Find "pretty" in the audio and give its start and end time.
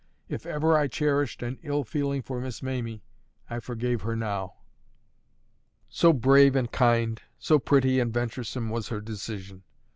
7.59-7.99